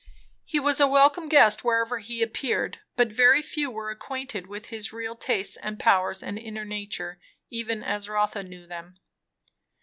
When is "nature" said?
6.65-7.19